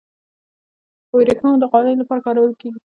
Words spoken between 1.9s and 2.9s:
لپاره کارول کیږي.